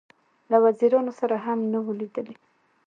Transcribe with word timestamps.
له 0.51 0.57
وزیرانو 0.65 1.11
سره 1.19 1.35
هم 1.45 1.59
نه 1.71 1.79
وه 1.83 1.93
لیدلې. 1.99 2.35